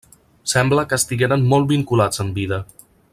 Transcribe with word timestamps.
Sembla 0.53 0.85
que 0.93 0.97
estigueren 1.03 1.45
molt 1.53 1.69
vinculats 1.75 2.25
en 2.25 2.33
vida. 2.41 2.63